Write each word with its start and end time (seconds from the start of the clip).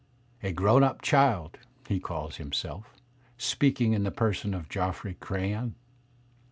"A 0.41 0.51
grown 0.51 0.83
up 0.83 1.03
child/' 1.03 1.59
he 1.87 1.99
caQs 1.99 2.37
himself, 2.37 2.91
speaking 3.37 3.93
in 3.93 4.03
the 4.03 4.09
person 4.09 4.55
of 4.55 4.67
Geoffrey 4.67 5.13
Crayon. 5.13 5.75